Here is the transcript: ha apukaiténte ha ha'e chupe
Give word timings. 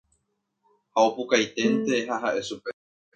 ha 0.93 0.99
apukaiténte 1.09 1.95
ha 2.07 2.15
ha'e 2.23 2.41
chupe 2.47 2.71